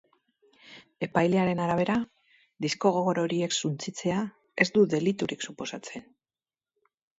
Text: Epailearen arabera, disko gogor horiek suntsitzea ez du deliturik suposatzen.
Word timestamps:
Epailearen 1.07 1.61
arabera, 1.65 1.97
disko 2.67 2.93
gogor 2.97 3.21
horiek 3.25 3.55
suntsitzea 3.61 4.25
ez 4.67 4.69
du 4.81 4.89
deliturik 4.97 5.49
suposatzen. 5.51 6.11